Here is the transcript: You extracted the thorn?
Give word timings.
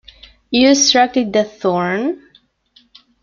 You 0.49 0.67
extracted 0.71 1.31
the 1.31 1.43
thorn? 1.43 2.23